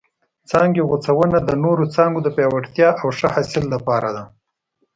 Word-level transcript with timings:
څانګې 0.49 0.81
غوڅونه 0.89 1.37
د 1.43 1.49
نورو 1.63 1.83
څانګو 1.95 2.19
د 2.23 2.27
پیاوړتیا 2.35 2.89
او 3.01 3.07
ښه 3.17 3.27
حاصل 3.35 3.63
لپاره 3.73 4.09
ده. 4.15 4.23